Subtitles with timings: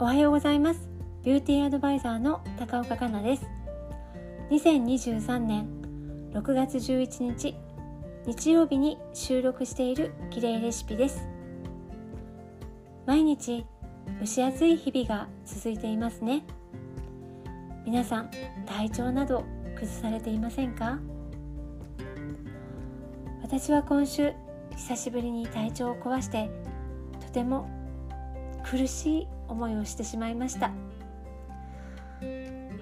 [0.00, 0.88] おはようございます。
[1.24, 3.48] ビューティーアドバイザーの高岡香奈です。
[4.48, 5.66] 2023年
[6.32, 7.56] 6月11日
[8.24, 11.26] 日曜日に収録している綺麗レシピです。
[13.06, 13.66] 毎日
[14.20, 16.44] 蒸し暑い日々が続いていますね。
[17.84, 18.30] 皆さん
[18.66, 19.42] 体調など
[19.74, 21.00] 崩されていませんか？
[23.42, 24.32] 私は今週
[24.76, 26.48] 久しぶりに体調を壊して
[27.20, 27.68] とても
[28.64, 30.70] 苦しい思いをしてしまいました。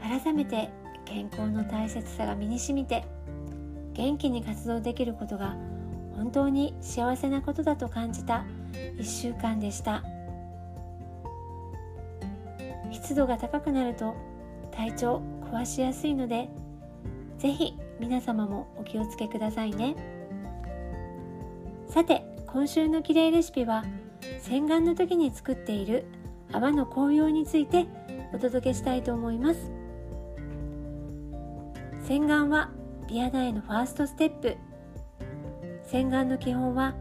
[0.00, 0.70] 改めて
[1.04, 3.04] 健康の大切さが身にしみて
[3.94, 5.56] 元気に活動できることが
[6.14, 8.44] 本当に幸せなことだと感じた
[8.98, 10.02] 1週間でした。
[12.92, 14.16] 湿度が高くなると
[14.72, 15.22] 体調
[15.52, 16.48] 壊しやすいので
[17.38, 19.94] 是非皆様もお気をつけくださいね。
[21.88, 23.84] さて今週のきれいレシピは
[24.40, 26.06] 洗顔の時に作っている
[26.52, 27.86] 泡の紅葉について
[28.32, 29.70] お届けしたいと思います。
[32.06, 32.70] 洗顔は
[33.08, 34.56] 美肌へのファーストステップ。
[35.84, 36.94] 洗顔の基本は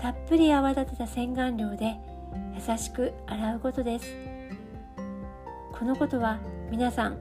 [0.00, 1.96] たっぷり泡立てた洗顔料で
[2.54, 4.06] 優しく洗うことです。
[5.78, 6.38] このことは
[6.70, 7.18] 皆さん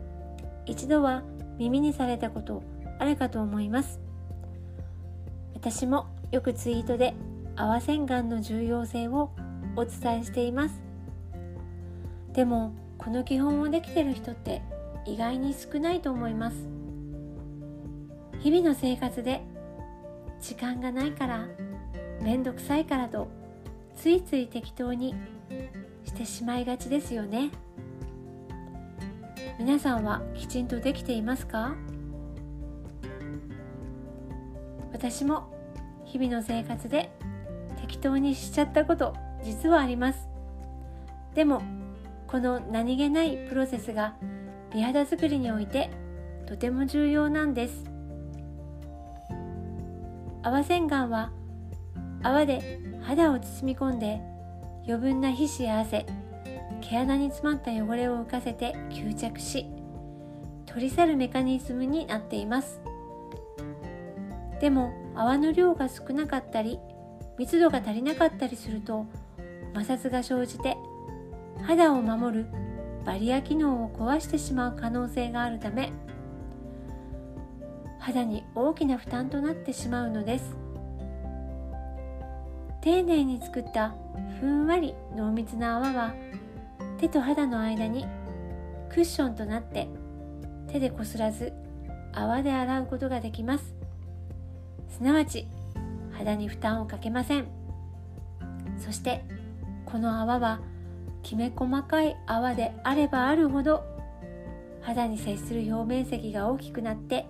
[0.65, 1.23] 一度は
[1.57, 2.63] 耳にされたこと
[2.99, 3.99] あるかと思います。
[5.53, 7.13] 私もよくツイートで
[7.55, 9.31] 泡洗顔の重要性を
[9.75, 10.88] お伝えしています。
[12.39, 14.61] でもこの基本をできてる人って
[15.05, 16.69] 意外に少ないと思います。
[18.39, 19.41] 日々の生活で
[20.39, 21.47] 時間がないから
[22.21, 23.27] めんどくさいからと
[23.97, 25.15] ついつい適当に
[26.05, 27.49] してしまいがちですよね。
[29.59, 31.75] 皆さんはきちんとできていますか？
[34.93, 35.53] 私も
[36.05, 37.11] 日々の生活で
[37.81, 40.29] 適当にしちゃったこと実はあります。
[41.35, 41.61] でも
[42.29, 44.13] この何気ないプロセスが
[44.71, 45.89] 美肌作りにおいて
[46.47, 47.85] とても重要なんです。
[50.43, 51.31] 泡洗顔は
[52.21, 54.21] 泡で肌を包み込んで
[54.85, 56.05] 余分な皮脂や汗
[56.81, 59.65] 毛穴に詰まった汚れを浮かせて吸着し
[60.67, 62.79] 取り去るメカニズムになっています。
[64.61, 66.77] でも泡の量が少なかったり
[67.39, 69.07] 密度が足りなかったりすると
[69.73, 70.77] 摩擦が生じて
[71.63, 72.45] 肌を守る
[73.05, 75.91] バリア機能を壊してしまう可能性があるため
[77.99, 80.55] 肌に大きな負担となってしまうのです。
[82.81, 83.93] 丁寧に作った
[84.39, 86.13] ふんわり濃密な泡は
[86.97, 88.07] 手と肌の間に
[88.89, 89.87] クッションとなって
[90.71, 91.53] 手でこすらず
[92.13, 93.75] 泡で洗うことができます。
[94.89, 95.47] すなわち
[96.11, 97.47] 肌に負担をかけません。
[98.77, 99.23] そして
[99.85, 100.61] この泡は
[101.29, 103.85] きめ細かい泡であればあるほど
[104.81, 107.27] 肌に接する表面積が大きくなって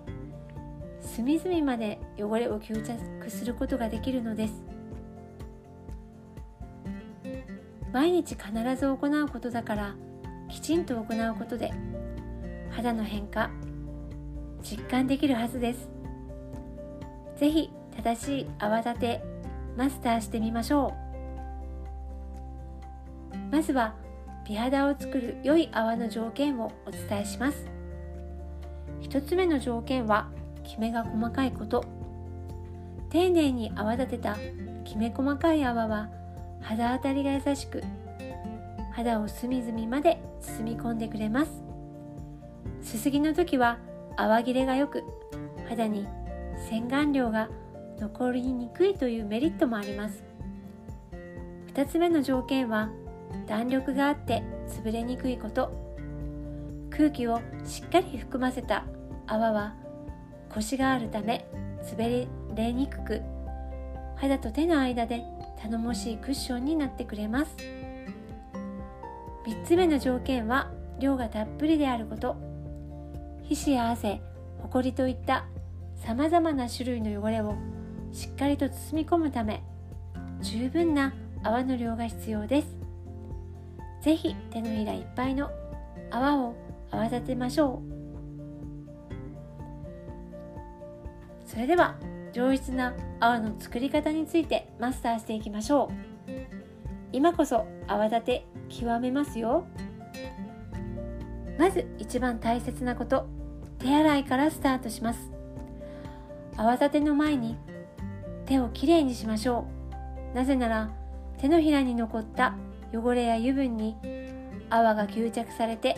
[1.02, 4.54] 隅々まで汚れを吸着することができるのです。
[7.92, 9.94] 毎日必ず行うことだから
[10.48, 11.70] きちんと行うことで
[12.70, 13.50] 肌の変化
[14.62, 15.90] 実感できるはずです。
[17.36, 17.70] 是非
[18.02, 19.22] 正しい泡立て
[19.76, 21.09] マスターしてみましょう。
[23.50, 23.94] まずは
[24.46, 27.66] 美肌を作る良い泡の条件をお伝えします。
[29.02, 30.28] 1つ目の条件は
[30.64, 31.84] きめが細かいこと。
[33.10, 34.36] 丁寧に泡立てた
[34.84, 36.08] きめ細かい泡は
[36.60, 37.82] 肌当たりが優しく
[38.92, 41.62] 肌を隅々まで包み込んでくれます。
[42.82, 43.78] すすぎの時は
[44.16, 45.02] 泡切れが良く
[45.68, 46.06] 肌に
[46.68, 47.48] 洗顔料が
[47.98, 50.22] 残りにくいというメリットもあります。
[51.74, 52.90] 2つ目の条件は
[53.46, 55.70] 弾力があって潰れにくいこと。
[56.90, 58.84] 空気をしっかり含ませた
[59.26, 59.74] 泡は
[60.52, 61.48] コシがあるため
[61.92, 63.22] 滑れにくく
[64.16, 65.22] 肌と手の間で
[65.62, 67.56] 頼もしいクッションになってくれます。
[69.46, 72.36] 3つ目の条件は量がたっぷりであること。
[73.42, 74.20] 皮脂や汗
[74.58, 75.46] ほこりといった
[75.96, 77.54] さまざまな種類の汚れを
[78.12, 79.62] しっかりと包み込むため
[80.40, 82.79] 十分な泡の量が必要です。
[84.00, 85.50] ぜひ手のひらいっぱいの
[86.10, 86.54] 泡を
[86.90, 87.90] 泡立てましょう。
[91.46, 91.96] それでは
[92.32, 96.32] 上質な泡の作り方についてマスターしていきましょう。
[97.12, 99.66] 今こそ泡立て極めますよ。
[101.58, 103.26] まず一番大切なこと
[103.78, 105.30] 手洗いからスタートします。
[106.56, 107.56] 泡立ての前に
[108.46, 109.66] 手をきれいにしましょ
[110.32, 110.36] う。
[110.36, 110.90] なぜなら
[111.38, 112.54] 手のひらに残った
[112.92, 113.96] 汚れや油分に
[114.68, 115.96] 泡が吸着されて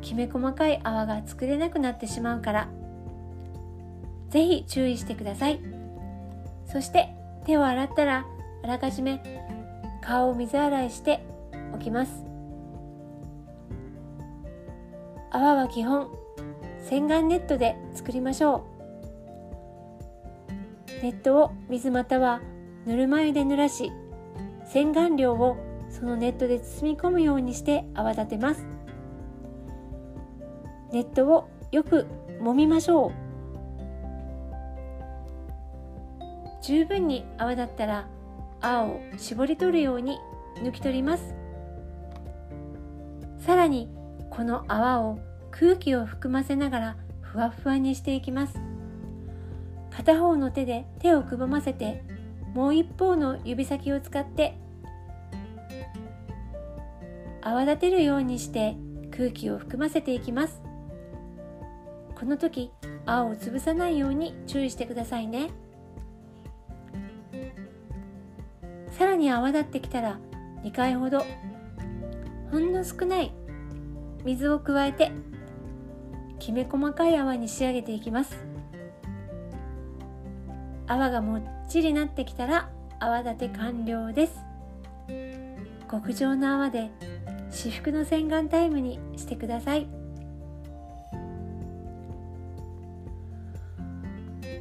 [0.00, 2.68] きめ細かい泡が作れなくなってしまうから
[4.30, 5.60] ぜひ注意してください。
[6.66, 8.24] そして手を洗ったら
[8.62, 9.22] あらかじめ
[10.00, 11.22] 顔を水洗いして
[11.74, 12.24] おきます。
[15.30, 16.08] 泡は基本
[16.88, 18.64] 洗顔ネットで作りましょ
[20.88, 21.02] う。
[21.02, 22.40] ネットを水または
[22.86, 23.92] ぬるま湯で濡らし
[24.72, 25.58] 洗顔料を
[25.90, 28.64] そのネットで包み込むようにして泡立てます。
[30.90, 32.06] ネットをよく
[32.40, 33.12] 揉みましょう。
[36.62, 38.08] 十分に泡立ったら
[38.62, 40.18] 泡を絞り取るように
[40.62, 41.34] 抜き取ります。
[43.40, 43.90] さらに
[44.30, 45.18] この泡を
[45.50, 48.58] 空気を含ませながらふわふわにしていきます。
[49.90, 52.02] 片方の手で手をくぼませて
[52.54, 54.61] もう一方の指先を使って
[57.44, 58.76] 泡立てるようにして
[59.10, 60.62] 空気を含ませていきます。
[62.18, 62.70] この時
[63.04, 65.50] 泡を潰さないように注意してくださいね。
[68.90, 70.20] さらに泡立ってきたら
[70.62, 71.24] 2回ほど
[72.52, 73.32] ほんの少ない
[74.24, 75.10] 水を加えて
[76.38, 78.36] きめ細かい泡に仕上げていきます。
[80.86, 84.38] 泡がもっちりなってきたら泡立て完了です。
[85.90, 86.90] 極上の泡で
[87.52, 89.86] 至福の洗顔タイムにしてください。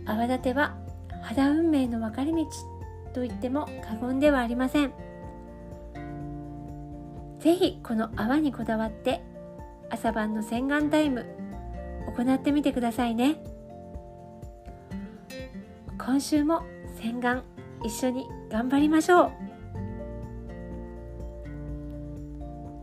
[0.05, 0.75] 泡立ては
[1.23, 2.45] 肌運命の分かれ道
[3.13, 4.93] と言っても過言ではありません。
[7.39, 9.23] 是非この泡にこだわって
[9.89, 11.25] 朝晩の洗顔タイム
[12.15, 13.41] 行ってみてくださいね。
[15.97, 16.63] 今週も
[17.01, 17.43] 洗顔
[17.83, 19.50] 一緒に頑張りましょう。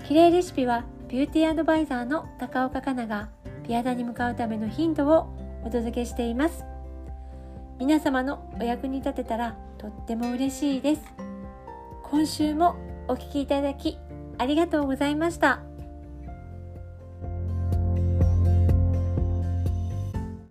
[0.09, 3.29] 綺麗レシピはビューティーアドバイザーの高岡香奈が
[3.69, 5.29] 美肌に向かうためのヒントを
[5.67, 6.65] お届けしています
[7.79, 11.03] 皆様のお役に立てたらとっても嬉しいです
[12.05, 12.77] 今週も
[13.07, 13.99] お聴きいただき
[14.39, 15.68] ありがとうございました。